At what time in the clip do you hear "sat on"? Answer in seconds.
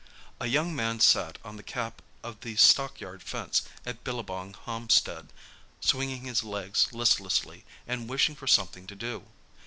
0.99-1.57